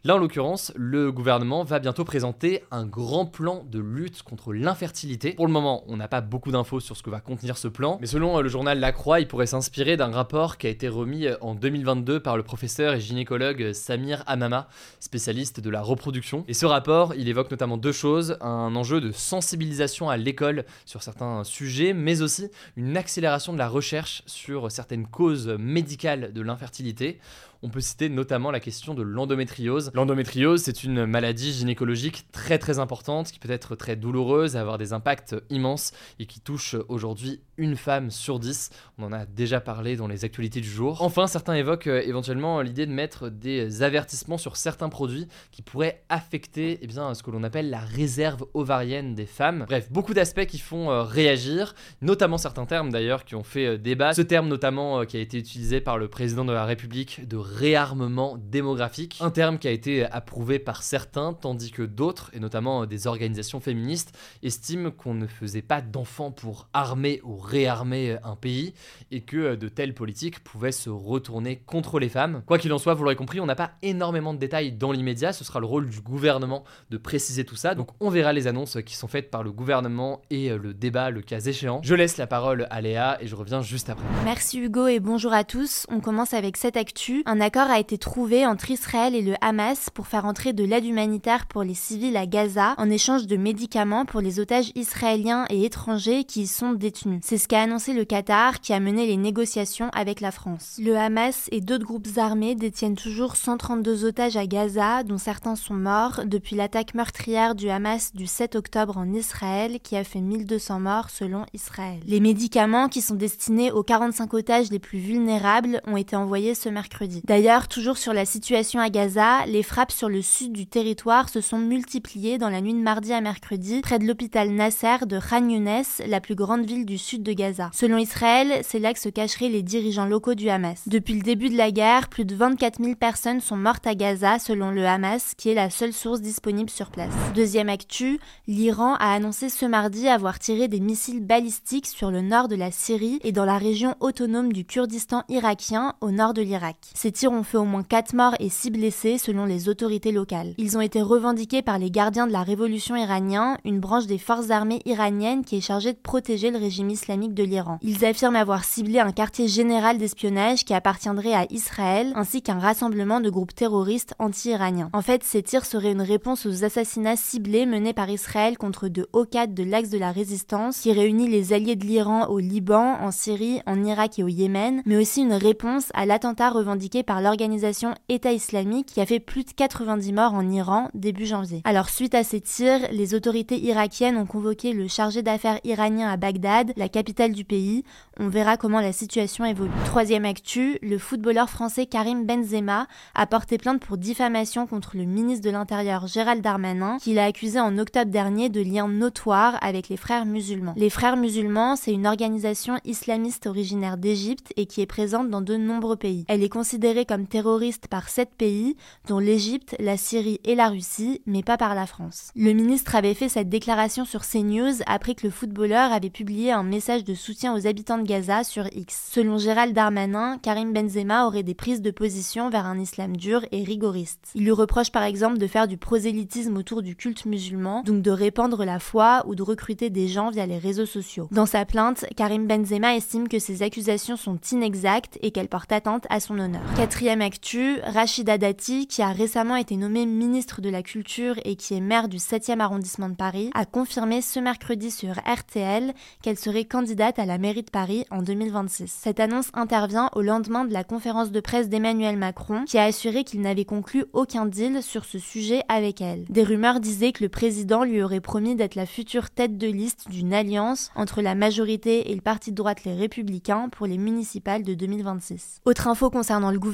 Là, 0.06 0.16
en 0.16 0.18
l'occurrence, 0.18 0.74
le 0.76 1.14
gouvernement 1.14 1.64
va 1.64 1.80
bientôt 1.80 2.04
présenter 2.04 2.62
un 2.72 2.86
grand 2.86 3.26
plan 3.26 3.64
de 3.72 3.80
lutte 3.80 4.22
contre 4.22 4.52
l'infertilité. 4.52 5.32
Pour 5.32 5.48
le 5.48 5.54
moment, 5.54 5.86
on 5.88 5.96
n'a 5.96 6.10
pas 6.10 6.20
beaucoup 6.20 6.52
d'infos 6.52 6.82
sur 6.82 6.98
ce 6.98 7.04
que 7.04 7.10
va 7.10 7.22
contenir 7.22 7.58
ce 7.58 7.70
plan, 7.70 8.00
mais 8.02 8.08
selon 8.08 8.38
euh, 8.38 8.42
le 8.42 8.50
journal 8.50 8.82
La 8.82 8.92
Croix, 8.92 9.22
il 9.22 9.30
pourrait 9.30 9.46
s'inspirer 9.46 9.96
d'un 9.96 10.12
rapport 10.12 10.58
qui 10.58 10.68
a 10.68 10.70
été 10.70 10.90
remis 10.90 11.28
euh, 11.28 11.38
en 11.40 11.56
2022 11.56 12.20
par 12.20 12.36
le 12.36 12.44
professeur 12.44 12.96
et 12.96 13.00
gynécologue 13.00 13.64
euh, 13.64 13.72
Samir 13.72 14.26
Amama, 14.28 14.68
spécialiste 15.00 15.62
de 15.62 15.70
la 15.70 15.82
reproduction. 15.82 16.44
Et 16.50 16.54
ce 16.54 16.66
rapport, 16.66 17.16
il 17.16 17.30
évoque 17.30 17.50
notamment 17.50 17.78
deux 17.78 17.94
choses, 17.94 18.36
un 18.42 18.76
enjeu 18.76 19.00
de 19.00 19.14
sensibilisation 19.14 20.10
à 20.10 20.18
l'école 20.18 20.66
sur 20.84 21.02
certains 21.02 21.46
sujets, 21.46 21.94
mais 21.94 22.22
aussi 22.22 22.50
une 22.76 22.98
accélération 22.98 23.54
de 23.54 23.58
la 23.58 23.70
recherche 23.70 24.22
sur 24.26 24.70
certaines 24.70 25.08
causes 25.08 25.48
médicales 25.58 26.34
de 26.34 26.42
l'infertilité. 26.42 27.22
On 27.66 27.70
peut 27.70 27.80
citer 27.80 28.10
notamment 28.10 28.52
la 28.52 28.60
question 28.60 28.94
de 28.94 29.04
l'endométriose. 29.04 29.90
L'endométriose, 29.94 30.64
c'est 30.64 30.84
une 30.84 31.06
maladie 31.06 31.54
gynécologique 31.54 32.30
très 32.34 32.60
très 32.60 32.78
importante 32.78 33.32
qui 33.32 33.40
peut 33.40 33.50
être 33.50 33.78
très 33.78 33.96
douloureuse, 33.96 34.58
avoir 34.58 34.78
des 34.78 34.92
impacts 34.92 35.34
immenses 35.50 35.94
et 36.20 36.26
qui 36.26 36.42
touche 36.42 36.76
aujourd'hui 36.90 37.40
une 37.56 37.78
femme 37.78 38.12
sur 38.12 38.40
dix. 38.40 38.70
On 38.98 39.06
en 39.06 39.14
a 39.14 39.26
déjà 39.26 39.62
parlé 39.62 39.96
dans 39.96 40.08
les 40.08 40.26
actualités 40.26 40.60
du 40.60 40.70
jour. 40.70 41.02
Enfin, 41.02 41.26
certains 41.28 41.54
évoquent 41.54 41.88
euh, 41.88 42.02
éventuellement 42.06 42.60
l'idée 42.60 42.86
de 42.86 42.92
mettre 42.92 43.30
des 43.30 43.82
avertissements 43.82 44.38
sur 44.38 44.58
certains 44.58 44.90
produits 44.90 45.30
qui 45.52 45.62
pourraient 45.62 46.04
affecter 46.10 46.80
eh 46.82 46.88
bien, 46.88 47.14
ce 47.14 47.24
que 47.24 47.32
l'on 47.32 47.44
appelle 47.44 47.70
la 47.70 47.80
réserve 47.80 48.46
ovarienne 48.54 49.16
des 49.16 49.26
femmes. 49.26 49.66
Bref, 49.70 49.90
beaucoup 49.90 50.14
d'aspects 50.14 50.46
qui 50.46 50.60
font 50.60 50.92
euh, 50.92 51.04
réagir, 51.04 51.76
notamment 52.02 52.38
certains 52.38 52.66
termes 52.66 52.92
d'ailleurs 52.92 53.24
qui 53.24 53.36
ont 53.36 53.44
fait 53.44 53.68
euh, 53.68 53.78
débat. 53.78 54.14
Ce 54.14 54.22
terme 54.22 54.50
notamment 54.50 55.06
qui 55.06 55.16
a 55.16 55.22
été 55.22 55.38
utilisé 55.38 55.80
par 55.80 55.98
le 55.98 56.10
président 56.10 56.44
de 56.44 56.52
la 56.52 56.66
République 56.66 57.26
de 57.26 57.38
réarmement 57.54 58.38
démographique, 58.38 59.18
un 59.22 59.30
terme 59.30 59.60
qui 59.60 59.68
a 59.68 59.72
été 59.72 60.06
approuvé 60.06 60.60
par 60.60 60.84
certains, 60.84 61.34
tandis 61.34 61.72
que 61.72 61.84
d'autres, 61.84 62.32
et 62.34 62.40
notamment 62.40 62.86
des 62.86 63.08
organisations 63.08 63.60
féministes, 63.60 64.18
estiment 64.42 64.92
qu'on 64.92 65.14
ne 65.14 65.28
faisait 65.28 65.62
pas 65.62 65.82
d'enfants 65.82 66.32
pour 66.32 66.68
armer 66.74 67.22
ou 67.24 67.38
réarmer 67.38 68.18
un 68.24 68.36
pays, 68.36 68.74
et 69.12 69.22
que 69.22 69.56
de 69.56 69.70
telles 69.70 69.94
politiques 69.94 70.44
pouvaient 70.44 70.72
se 70.72 70.90
retourner 70.90 71.58
contre 71.58 72.00
les 72.00 72.10
femmes. 72.10 72.42
Quoi 72.46 72.58
qu'il 72.58 72.74
en 72.74 72.78
soit, 72.78 72.94
vous 72.94 73.04
l'aurez 73.04 73.16
compris, 73.16 73.40
on 73.40 73.46
n'a 73.46 73.56
pas 73.56 73.72
énormément 73.82 74.34
de 74.34 74.40
détails 74.40 74.72
dans 74.72 74.92
l'immédiat, 74.92 75.34
ce 75.34 75.44
sera 75.44 75.60
le 75.60 75.66
rôle 75.66 75.90
du 75.90 76.02
gouvernement 76.02 76.64
de 76.90 76.98
préciser 76.98 77.46
tout 77.46 77.56
ça, 77.56 77.76
donc 77.76 77.90
on 78.00 78.10
verra 78.10 78.34
les 78.34 78.48
annonces 78.48 78.78
qui 78.86 78.96
sont 78.96 79.08
faites 79.08 79.30
par 79.30 79.44
le 79.44 79.52
gouvernement 79.52 80.22
et 80.30 80.50
le 80.50 80.74
débat 80.74 81.12
le 81.12 81.22
cas 81.22 81.40
échéant. 81.40 81.82
Je 81.84 81.96
laisse 81.96 82.18
la 82.18 82.28
parole 82.28 82.68
à 82.70 82.82
Léa 82.82 83.18
et 83.22 83.28
je 83.28 83.36
reviens 83.36 83.62
juste 83.62 83.90
après. 83.90 84.06
Merci 84.26 84.60
Hugo 84.60 84.88
et 84.88 85.00
bonjour 85.00 85.34
à 85.34 85.44
tous. 85.44 85.86
On 85.90 86.00
commence 86.00 86.34
avec 86.34 86.58
cette 86.58 86.78
actu. 86.78 87.24
Un 87.26 87.40
accord 87.44 87.70
a 87.70 87.80
été 87.80 87.98
trouvé 87.98 88.48
entre 88.48 88.72
Israël 88.72 89.14
et 89.14 89.22
le 89.22 89.36
Hamas 89.42 89.90
pour 89.94 90.08
faire 90.08 90.26
entrer 90.26 90.54
de 90.54 90.64
l'aide 90.64 90.86
humanitaire 90.86 91.46
pour 91.46 91.64
les 91.64 91.74
civils 91.74 92.18
à 92.18 92.26
Gaza 92.26 92.74
en 92.78 92.90
échange 92.90 93.28
de 93.28 93.38
médicaments 93.38 94.06
pour 94.06 94.22
les 94.22 94.40
otages 94.40 94.72
israéliens 94.76 95.46
et 95.50 95.66
étrangers 95.66 96.24
qui 96.24 96.44
y 96.44 96.48
sont 96.48 96.72
détenus. 96.72 97.20
C'est 97.22 97.38
ce 97.38 97.48
qu'a 97.48 97.62
annoncé 97.62 97.94
le 97.94 98.06
Qatar 98.06 98.62
qui 98.62 98.74
a 98.74 98.80
mené 98.80 99.06
les 99.06 99.18
négociations 99.18 99.90
avec 99.94 100.22
la 100.22 100.32
France. 100.32 100.80
Le 100.82 100.96
Hamas 100.98 101.50
et 101.52 101.60
d'autres 101.60 101.86
groupes 101.86 102.08
armés 102.18 102.56
détiennent 102.56 102.96
toujours 102.96 103.36
132 103.36 104.06
otages 104.06 104.38
à 104.38 104.48
Gaza, 104.48 105.04
dont 105.04 105.18
certains 105.18 105.56
sont 105.56 105.74
morts 105.74 106.22
depuis 106.26 106.56
l'attaque 106.56 106.96
meurtrière 106.96 107.56
du 107.56 107.70
Hamas 107.70 108.16
du 108.16 108.26
7 108.26 108.56
octobre 108.56 108.98
en 108.98 109.14
Israël 109.14 109.80
qui 109.84 109.98
a 109.98 110.06
fait 110.06 110.22
1200 110.22 110.80
morts 110.80 111.10
selon 111.10 111.46
Israël. 111.54 112.00
Les 112.08 112.22
médicaments 112.22 112.88
qui 112.88 113.02
sont 113.02 113.16
destinés 113.16 113.72
aux 113.72 113.84
45 113.84 114.34
otages 114.34 114.72
les 114.72 114.80
plus 114.80 115.00
vulnérables 115.00 115.82
ont 115.86 115.98
été 115.98 116.16
envoyés 116.16 116.56
ce 116.56 116.70
mercredi. 116.70 117.22
D'ailleurs, 117.34 117.68
toujours 117.68 117.98
sur 117.98 118.14
la 118.14 118.26
situation 118.26 118.80
à 118.80 118.92
Gaza, 118.92 119.48
les 119.48 119.64
frappes 119.64 119.92
sur 119.92 120.08
le 120.08 120.22
sud 120.22 120.52
du 120.52 120.68
territoire 120.68 121.30
se 121.30 121.42
sont 121.42 121.58
multipliées 121.58 122.38
dans 122.38 122.52
la 122.52 122.62
nuit 122.62 122.76
de 122.76 122.80
mardi 122.80 123.12
à 123.12 123.22
mercredi 123.22 123.82
près 123.82 123.98
de 123.98 124.06
l'hôpital 124.06 124.52
Nasser 124.52 125.08
de 125.08 125.20
Khan 125.20 125.50
Younes, 125.50 125.82
la 126.06 126.22
plus 126.22 126.36
grande 126.36 126.64
ville 126.64 126.86
du 126.86 127.00
sud 127.00 127.24
de 127.24 127.34
Gaza. 127.34 127.72
Selon 127.74 127.98
Israël, 127.98 128.62
c'est 128.62 128.78
là 128.78 128.94
que 128.94 129.00
se 129.00 129.10
cacheraient 129.10 129.50
les 129.50 129.64
dirigeants 129.64 130.06
locaux 130.06 130.36
du 130.36 130.48
Hamas. 130.48 130.84
Depuis 130.86 131.16
le 131.16 131.24
début 131.24 131.50
de 131.50 131.58
la 131.58 131.72
guerre, 131.72 132.08
plus 132.08 132.24
de 132.24 132.36
24 132.36 132.80
000 132.80 132.94
personnes 132.94 133.42
sont 133.42 133.58
mortes 133.58 133.88
à 133.88 133.96
Gaza 133.96 134.38
selon 134.38 134.70
le 134.70 134.86
Hamas, 134.86 135.34
qui 135.36 135.50
est 135.50 135.56
la 135.56 135.72
seule 135.72 135.92
source 135.92 136.22
disponible 136.22 136.70
sur 136.70 136.92
place. 136.92 137.16
Deuxième 137.34 137.70
actu, 137.70 138.20
l'Iran 138.46 138.94
a 139.00 139.12
annoncé 139.12 139.50
ce 139.50 139.66
mardi 139.66 140.08
avoir 140.08 140.38
tiré 140.38 140.68
des 140.68 140.80
missiles 140.80 141.26
balistiques 141.26 141.88
sur 141.88 142.12
le 142.12 142.22
nord 142.22 142.48
de 142.48 142.56
la 142.56 142.70
Syrie 142.70 143.20
et 143.24 143.32
dans 143.32 143.46
la 143.46 143.58
région 143.58 143.96
autonome 144.02 144.54
du 144.54 144.66
Kurdistan 144.66 145.24
irakien 145.30 145.96
au 146.00 146.12
nord 146.12 146.36
de 146.36 146.44
l'Irak. 146.44 146.78
Tirs 147.14 147.32
ont 147.32 147.44
fait 147.44 147.58
au 147.58 147.64
moins 147.64 147.84
4 147.84 148.14
morts 148.14 148.36
et 148.40 148.50
6 148.50 148.72
blessés 148.72 149.18
selon 149.18 149.46
les 149.46 149.70
autorités 149.70 150.12
locales. 150.12 150.54
Ils 150.58 150.78
ont 150.78 150.82
été 150.82 151.02
revendiqués 151.02 151.62
par 151.62 151.80
les 151.80 151.92
gardiens 151.92 152.28
de 152.28 152.34
la 152.34 152.44
révolution 152.44 152.96
iranien, 152.96 153.58
une 153.64 153.80
branche 153.80 154.08
des 154.08 154.18
forces 154.18 154.50
armées 154.50 154.82
iraniennes 154.86 155.46
qui 155.46 155.58
est 155.58 155.62
chargée 155.62 155.94
de 155.94 155.98
protéger 155.98 156.52
le 156.52 156.58
régime 156.58 156.90
islamique 156.90 157.34
de 157.34 157.44
l'Iran. 157.44 157.80
Ils 157.82 158.04
affirment 158.04 158.36
avoir 158.36 158.66
ciblé 158.66 159.00
un 159.00 159.12
quartier 159.12 159.48
général 159.48 159.98
d'espionnage 159.98 160.66
qui 160.66 160.74
appartiendrait 160.74 161.34
à 161.34 161.46
Israël, 161.52 162.12
ainsi 162.16 162.42
qu'un 162.42 162.60
rassemblement 162.60 163.22
de 163.22 163.30
groupes 163.30 163.56
terroristes 163.56 164.16
anti-iraniens. 164.20 164.90
En 164.94 165.02
fait, 165.02 165.24
ces 165.24 165.44
tirs 165.44 165.66
seraient 165.66 165.92
une 165.92 166.02
réponse 166.02 166.46
aux 166.46 166.64
assassinats 166.64 167.16
ciblés 167.16 167.66
menés 167.66 167.94
par 167.94 168.10
Israël 168.10 168.58
contre 168.58 168.88
deux 168.88 169.08
hauts 169.14 169.26
cadres 169.26 169.54
de 169.54 169.64
l'axe 169.64 169.90
de 169.90 170.00
la 170.00 170.12
résistance, 170.12 170.80
qui 170.80 170.92
réunit 170.92 171.30
les 171.30 171.54
alliés 171.54 171.76
de 171.76 171.86
l'Iran 171.86 172.28
au 172.28 172.40
Liban, 172.40 172.98
en 173.00 173.12
Syrie, 173.12 173.62
en 173.68 173.84
Irak 173.84 174.20
et 174.20 174.24
au 174.24 174.28
Yémen, 174.28 174.82
mais 174.86 174.98
aussi 174.98 175.22
une 175.22 175.34
réponse 175.34 175.90
à 175.94 176.06
l'attentat 176.06 176.50
revendiqué 176.50 177.03
par 177.04 177.22
l'organisation 177.22 177.94
État 178.10 178.32
islamique 178.32 178.88
qui 178.88 179.02
a 179.02 179.06
fait 179.06 179.20
plus 179.20 179.44
de 179.44 179.52
90 179.52 180.14
morts 180.14 180.34
en 180.34 180.50
Iran 180.50 180.90
début 180.94 181.26
janvier. 181.26 181.62
Alors 181.66 181.90
suite 181.90 182.16
à 182.16 182.24
ces 182.24 182.42
tirs, 182.42 182.80
les 182.92 183.14
autorités 183.14 183.60
irakiennes 183.60 184.18
ont 184.18 184.26
convoqué 184.26 184.74
le 184.74 184.88
chargé 184.88 185.22
d'affaires 185.22 185.60
iranien 185.64 186.10
à 186.10 186.18
Bagdad, 186.18 186.74
la 186.78 186.90
capitale 186.90 187.32
du 187.32 187.46
pays. 187.46 187.84
On 188.20 188.28
verra 188.28 188.58
comment 188.58 188.80
la 188.80 188.94
situation 188.94 189.46
évolue. 189.46 189.72
Troisième 189.86 190.26
actu, 190.26 190.78
le 190.82 190.98
footballeur 190.98 191.50
français 191.50 191.86
Karim 191.86 192.26
Benzema 192.26 192.88
a 193.16 193.26
porté 193.26 193.58
plainte 193.58 193.82
pour 193.82 193.98
diffamation 193.98 194.68
contre 194.68 194.98
le 194.98 195.06
ministre 195.06 195.46
de 195.46 195.52
l'Intérieur 195.52 196.08
Gérald 196.08 196.42
Darmanin, 196.42 196.98
qui 197.00 197.14
l'a 197.14 197.26
accusé 197.26 197.60
en 197.60 197.78
octobre 197.78 198.12
dernier 198.12 198.50
de 198.50 198.62
liens 198.62 198.88
notoires 198.88 199.58
avec 199.62 199.90
les 199.90 199.98
frères 199.98 200.26
musulmans. 200.26 200.74
Les 200.78 200.90
frères 200.90 201.18
musulmans, 201.18 201.76
c'est 201.76 201.92
une 201.92 202.08
organisation 202.08 202.80
islamiste 202.86 203.48
originaire 203.48 203.98
d'Égypte 203.98 204.54
et 204.58 204.66
qui 204.66 204.82
est 204.82 204.86
présente 204.86 205.30
dans 205.30 205.42
de 205.42 205.58
nombreux 205.58 205.96
pays. 205.96 206.26
Elle 206.28 206.44
est 206.44 206.50
considérée 206.50 206.93
comme 207.02 207.28
terroriste 207.28 207.88
par 207.88 208.10
sept 208.10 208.30
pays, 208.38 208.78
dont 209.08 209.20
l'Égypte, 209.20 209.76
la 209.80 209.98
Syrie 209.98 210.40
et 210.44 210.56
la 210.56 210.70
Russie, 210.70 211.22
mais 211.26 211.44
pas 211.44 211.58
par 211.58 211.76
la 211.76 211.88
France. 211.88 212.30
Le 212.36 212.54
ministre 212.54 212.96
avait 212.96 213.14
fait 213.14 213.30
cette 213.30 213.50
déclaration 213.50 214.06
sur 214.06 214.22
CNews 214.22 214.82
après 214.86 215.16
que 215.16 215.26
le 215.26 215.32
footballeur 215.32 215.92
avait 215.92 216.10
publié 216.10 216.52
un 216.52 216.64
message 216.64 217.04
de 217.04 217.14
soutien 217.14 217.56
aux 217.56 217.68
habitants 217.68 217.98
de 217.98 218.08
Gaza 218.08 218.44
sur 218.44 218.68
X. 218.72 219.10
Selon 219.12 219.38
Gérald 219.38 219.74
Darmanin, 219.74 220.38
Karim 220.42 220.74
Benzema 220.74 221.26
aurait 221.26 221.44
des 221.44 221.54
prises 221.54 221.82
de 221.82 221.92
position 221.92 222.50
vers 222.50 222.66
un 222.66 222.80
islam 222.80 223.18
dur 223.18 223.46
et 223.52 223.64
rigoriste. 223.64 224.30
Il 224.36 224.44
lui 224.44 224.52
reproche 224.52 224.92
par 224.92 225.04
exemple 225.04 225.38
de 225.38 225.48
faire 225.48 225.68
du 225.68 225.78
prosélytisme 225.78 226.56
autour 226.58 226.82
du 226.82 226.96
culte 226.96 227.26
musulman, 227.26 227.84
donc 227.84 228.02
de 228.02 228.12
répandre 228.12 228.64
la 228.64 228.80
foi 228.80 229.24
ou 229.28 229.36
de 229.36 229.44
recruter 229.44 229.90
des 229.90 230.08
gens 230.08 230.30
via 230.30 230.46
les 230.46 230.58
réseaux 230.58 230.86
sociaux. 230.86 231.28
Dans 231.32 231.46
sa 231.46 231.66
plainte, 231.66 232.06
Karim 232.16 232.48
Benzema 232.48 232.96
estime 232.96 233.28
que 233.28 233.40
ces 233.40 233.64
accusations 233.64 234.18
sont 234.18 234.38
inexactes 234.52 235.18
et 235.22 235.32
qu'elles 235.32 235.48
portent 235.48 235.72
atteinte 235.72 236.06
à 236.10 236.20
son 236.20 236.38
honneur. 236.40 236.62
Quatrième 236.84 237.22
actu, 237.22 237.80
Rachida 237.86 238.38
Dati, 238.38 238.88
qui 238.88 239.02
a 239.02 239.14
récemment 239.14 239.56
été 239.56 239.78
nommée 239.78 240.06
ministre 240.06 240.60
de 240.60 240.68
la 240.68 240.84
Culture 240.84 241.36
et 241.46 241.56
qui 241.56 241.76
est 241.76 241.80
maire 241.80 242.10
du 242.10 242.18
7e 242.18 242.60
arrondissement 242.60 243.08
de 243.08 243.16
Paris, 243.16 243.52
a 243.54 243.64
confirmé 243.64 244.22
ce 244.22 244.42
mercredi 244.42 244.92
sur 244.92 245.14
RTL 245.26 245.94
qu'elle 246.22 246.38
serait 246.38 246.66
candidate 246.66 247.20
à 247.20 247.26
la 247.26 247.38
mairie 247.38 247.64
de 247.64 247.70
Paris 247.70 248.04
en 248.12 248.22
2026. 248.22 248.92
Cette 249.02 249.22
annonce 249.22 249.48
intervient 249.54 250.10
au 250.14 250.22
lendemain 250.22 250.66
de 250.66 250.74
la 250.74 250.84
conférence 250.84 251.32
de 251.32 251.40
presse 251.40 251.70
d'Emmanuel 251.70 252.18
Macron, 252.18 252.66
qui 252.66 252.78
a 252.78 252.84
assuré 252.84 253.24
qu'il 253.24 253.40
n'avait 253.40 253.64
conclu 253.64 254.04
aucun 254.12 254.46
deal 254.46 254.84
sur 254.84 255.06
ce 255.06 255.20
sujet 255.20 255.62
avec 255.70 256.02
elle. 256.02 256.26
Des 256.28 256.44
rumeurs 256.44 256.82
disaient 256.82 257.14
que 257.14 257.24
le 257.24 257.30
président 257.30 257.86
lui 257.86 258.04
aurait 258.04 258.20
promis 258.20 258.58
d'être 258.58 258.76
la 258.76 258.86
future 258.86 259.30
tête 259.30 259.58
de 259.58 259.68
liste 259.68 260.10
d'une 260.10 260.34
alliance 260.34 260.92
entre 260.98 261.22
la 261.22 261.34
majorité 261.34 262.12
et 262.12 262.16
le 262.16 262.20
parti 262.20 262.52
de 262.52 262.58
droite 262.58 262.84
Les 262.84 262.94
Républicains 262.94 263.70
pour 263.70 263.88
les 263.88 263.98
municipales 263.98 264.64
de 264.64 264.74
2026. 264.74 265.62
Autre 265.64 265.88
info 265.88 266.10
concernant 266.10 266.52
le 266.52 266.60
gouvernement, 266.60 266.73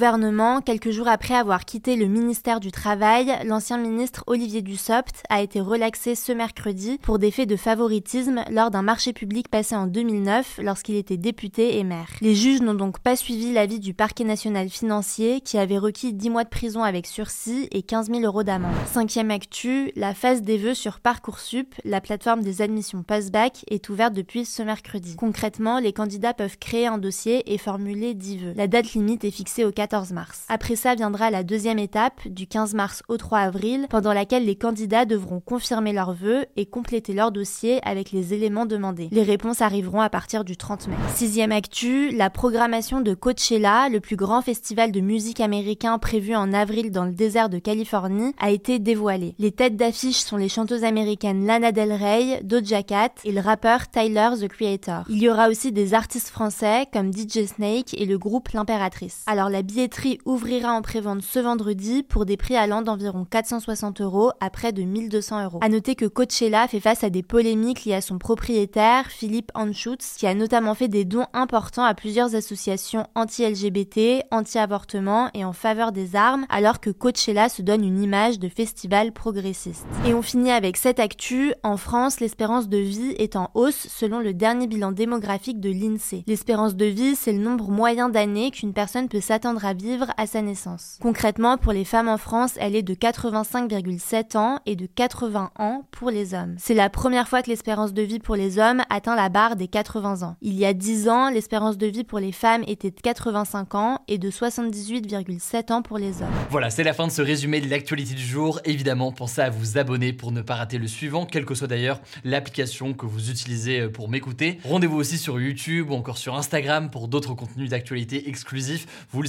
quelques 0.64 0.90
jours 0.90 1.08
après 1.08 1.34
avoir 1.34 1.66
quitté 1.66 1.94
le 1.94 2.06
ministère 2.06 2.58
du 2.58 2.72
Travail, 2.72 3.34
l'ancien 3.44 3.76
ministre 3.76 4.24
Olivier 4.26 4.62
Dussopt 4.62 5.22
a 5.28 5.42
été 5.42 5.60
relaxé 5.60 6.14
ce 6.14 6.32
mercredi 6.32 6.98
pour 7.02 7.18
des 7.18 7.30
faits 7.30 7.48
de 7.48 7.56
favoritisme 7.56 8.42
lors 8.50 8.70
d'un 8.70 8.80
marché 8.80 9.12
public 9.12 9.48
passé 9.48 9.76
en 9.76 9.86
2009 9.86 10.60
lorsqu'il 10.62 10.94
était 10.96 11.18
député 11.18 11.78
et 11.78 11.84
maire. 11.84 12.08
Les 12.22 12.34
juges 12.34 12.62
n'ont 12.62 12.74
donc 12.74 13.00
pas 13.00 13.14
suivi 13.14 13.52
l'avis 13.52 13.78
du 13.78 13.92
parquet 13.92 14.24
national 14.24 14.70
financier 14.70 15.42
qui 15.42 15.58
avait 15.58 15.76
requis 15.76 16.14
10 16.14 16.30
mois 16.30 16.44
de 16.44 16.48
prison 16.48 16.82
avec 16.82 17.06
sursis 17.06 17.68
et 17.70 17.82
15 17.82 18.10
000 18.10 18.20
euros 18.22 18.42
d'amende. 18.42 18.72
Cinquième 18.86 19.30
actu, 19.30 19.92
la 19.96 20.14
phase 20.14 20.40
des 20.40 20.56
vœux 20.56 20.74
sur 20.74 21.00
Parcoursup, 21.00 21.74
la 21.84 22.00
plateforme 22.00 22.42
des 22.42 22.62
admissions 22.62 23.02
Passback, 23.02 23.64
est 23.68 23.88
ouverte 23.90 24.14
depuis 24.14 24.46
ce 24.46 24.62
mercredi. 24.62 25.16
Concrètement, 25.16 25.78
les 25.78 25.92
candidats 25.92 26.32
peuvent 26.32 26.58
créer 26.58 26.86
un 26.86 26.98
dossier 26.98 27.52
et 27.52 27.58
formuler 27.58 28.14
10 28.14 28.36
vœux. 28.38 28.52
La 28.56 28.66
date 28.66 28.94
limite 28.94 29.24
est 29.24 29.30
fixée 29.30 29.64
au 29.64 29.72
14 29.90 30.12
mars. 30.12 30.44
Après 30.48 30.76
ça 30.76 30.94
viendra 30.94 31.30
la 31.30 31.42
deuxième 31.42 31.80
étape, 31.80 32.20
du 32.26 32.46
15 32.46 32.74
mars 32.74 33.02
au 33.08 33.16
3 33.16 33.38
avril, 33.38 33.86
pendant 33.90 34.12
laquelle 34.12 34.44
les 34.44 34.54
candidats 34.54 35.04
devront 35.04 35.40
confirmer 35.40 35.92
leurs 35.92 36.12
vœux 36.12 36.46
et 36.56 36.64
compléter 36.64 37.12
leur 37.12 37.32
dossier 37.32 37.80
avec 37.82 38.12
les 38.12 38.32
éléments 38.32 38.66
demandés. 38.66 39.08
Les 39.10 39.24
réponses 39.24 39.62
arriveront 39.62 40.00
à 40.00 40.08
partir 40.08 40.44
du 40.44 40.56
30 40.56 40.86
mai. 40.86 40.94
Sixième 41.16 41.50
actu, 41.50 42.10
la 42.10 42.30
programmation 42.30 43.00
de 43.00 43.14
Coachella, 43.14 43.88
le 43.88 43.98
plus 43.98 44.14
grand 44.14 44.42
festival 44.42 44.92
de 44.92 45.00
musique 45.00 45.40
américain 45.40 45.98
prévu 45.98 46.36
en 46.36 46.52
avril 46.52 46.92
dans 46.92 47.04
le 47.04 47.12
désert 47.12 47.48
de 47.48 47.58
Californie, 47.58 48.32
a 48.38 48.52
été 48.52 48.78
dévoilée. 48.78 49.34
Les 49.40 49.50
têtes 49.50 49.76
d'affiche 49.76 50.18
sont 50.18 50.36
les 50.36 50.48
chanteuses 50.48 50.84
américaines 50.84 51.46
Lana 51.46 51.72
Del 51.72 51.92
Rey, 51.92 52.42
Doja 52.44 52.84
Cat 52.84 53.10
et 53.24 53.32
le 53.32 53.40
rappeur 53.40 53.88
Tyler 53.88 54.30
the 54.40 54.46
Creator. 54.46 55.02
Il 55.08 55.18
y 55.20 55.28
aura 55.28 55.48
aussi 55.48 55.72
des 55.72 55.94
artistes 55.94 56.28
français 56.28 56.86
comme 56.92 57.12
DJ 57.12 57.46
Snake 57.46 57.92
et 57.94 58.06
le 58.06 58.18
groupe 58.18 58.50
L'Impératrice. 58.50 59.24
Alors 59.26 59.48
la 59.48 59.62
billetterie 59.80 60.18
ouvrira 60.26 60.74
en 60.74 60.82
prévente 60.82 61.22
ce 61.22 61.38
vendredi 61.38 62.02
pour 62.02 62.26
des 62.26 62.36
prix 62.36 62.54
allant 62.54 62.82
d'environ 62.82 63.24
460 63.24 64.02
euros 64.02 64.30
à 64.38 64.50
près 64.50 64.72
de 64.72 64.82
1200 64.82 65.44
euros. 65.44 65.58
À 65.62 65.70
noter 65.70 65.94
que 65.94 66.04
Coachella 66.04 66.68
fait 66.68 66.80
face 66.80 67.02
à 67.02 67.08
des 67.08 67.22
polémiques 67.22 67.86
liées 67.86 67.94
à 67.94 68.02
son 68.02 68.18
propriétaire, 68.18 69.06
Philippe 69.06 69.50
Anschutz, 69.54 70.16
qui 70.18 70.26
a 70.26 70.34
notamment 70.34 70.74
fait 70.74 70.88
des 70.88 71.06
dons 71.06 71.24
importants 71.32 71.84
à 71.84 71.94
plusieurs 71.94 72.34
associations 72.34 73.06
anti-LGBT, 73.14 74.26
anti-avortement 74.30 75.30
et 75.32 75.46
en 75.46 75.54
faveur 75.54 75.92
des 75.92 76.14
armes, 76.14 76.44
alors 76.50 76.80
que 76.80 76.90
Coachella 76.90 77.48
se 77.48 77.62
donne 77.62 77.82
une 77.82 78.02
image 78.02 78.38
de 78.38 78.50
festival 78.50 79.12
progressiste. 79.12 79.86
Et 80.04 80.12
on 80.12 80.20
finit 80.20 80.50
avec 80.50 80.76
cette 80.76 81.00
actu. 81.00 81.54
En 81.62 81.78
France, 81.78 82.20
l'espérance 82.20 82.68
de 82.68 82.76
vie 82.76 83.14
est 83.16 83.34
en 83.34 83.50
hausse 83.54 83.86
selon 83.88 84.18
le 84.18 84.34
dernier 84.34 84.66
bilan 84.66 84.92
démographique 84.92 85.58
de 85.58 85.70
l'INSEE. 85.70 86.24
L'espérance 86.26 86.76
de 86.76 86.84
vie, 86.84 87.16
c'est 87.16 87.32
le 87.32 87.42
nombre 87.42 87.70
moyen 87.70 88.10
d'années 88.10 88.50
qu'une 88.50 88.74
personne 88.74 89.08
peut 89.08 89.22
s'attendre 89.22 89.64
à 89.64 89.69
vivre 89.72 90.12
à 90.16 90.26
sa 90.26 90.42
naissance. 90.42 90.98
Concrètement, 91.00 91.56
pour 91.56 91.72
les 91.72 91.84
femmes 91.84 92.08
en 92.08 92.16
France, 92.16 92.54
elle 92.58 92.76
est 92.76 92.82
de 92.82 92.94
85,7 92.94 94.36
ans 94.36 94.60
et 94.66 94.76
de 94.76 94.86
80 94.86 95.50
ans 95.58 95.84
pour 95.90 96.10
les 96.10 96.34
hommes. 96.34 96.56
C'est 96.58 96.74
la 96.74 96.90
première 96.90 97.28
fois 97.28 97.42
que 97.42 97.50
l'espérance 97.50 97.92
de 97.92 98.02
vie 98.02 98.18
pour 98.18 98.36
les 98.36 98.58
hommes 98.58 98.82
atteint 98.90 99.16
la 99.16 99.28
barre 99.28 99.56
des 99.56 99.68
80 99.68 100.22
ans. 100.22 100.36
Il 100.42 100.54
y 100.54 100.64
a 100.64 100.72
10 100.72 101.08
ans, 101.08 101.30
l'espérance 101.30 101.78
de 101.78 101.86
vie 101.86 102.04
pour 102.04 102.18
les 102.18 102.32
femmes 102.32 102.64
était 102.66 102.90
de 102.90 103.00
85 103.00 103.74
ans 103.74 103.98
et 104.08 104.18
de 104.18 104.30
78,7 104.30 105.72
ans 105.72 105.82
pour 105.82 105.98
les 105.98 106.22
hommes. 106.22 106.28
Voilà, 106.50 106.70
c'est 106.70 106.84
la 106.84 106.92
fin 106.92 107.06
de 107.06 107.12
ce 107.12 107.22
résumé 107.22 107.60
de 107.60 107.68
l'actualité 107.68 108.14
du 108.14 108.24
jour. 108.24 108.60
Évidemment, 108.64 109.12
pensez 109.12 109.40
à 109.40 109.50
vous 109.50 109.78
abonner 109.78 110.12
pour 110.12 110.32
ne 110.32 110.42
pas 110.42 110.54
rater 110.54 110.78
le 110.78 110.86
suivant, 110.86 111.26
quelle 111.26 111.44
que 111.44 111.54
soit 111.54 111.68
d'ailleurs 111.68 112.00
l'application 112.24 112.94
que 112.94 113.06
vous 113.06 113.30
utilisez 113.30 113.88
pour 113.88 114.08
m'écouter. 114.08 114.58
Rendez-vous 114.64 114.96
aussi 114.96 115.18
sur 115.18 115.40
YouTube 115.40 115.90
ou 115.90 115.94
encore 115.94 116.18
sur 116.18 116.36
Instagram 116.36 116.90
pour 116.90 117.08
d'autres 117.08 117.34
contenus 117.34 117.70
d'actualité 117.70 118.28
exclusifs. 118.28 119.06
Vous 119.10 119.22
le 119.22 119.28